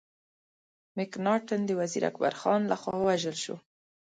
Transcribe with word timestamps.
مکناټن 0.97 1.59
د 1.65 1.69
وزیر 1.79 2.03
اکبر 2.11 2.33
خان 2.41 2.61
له 2.71 2.75
خوا 2.81 2.93
ووژل 2.99 3.35
سو. 3.43 3.55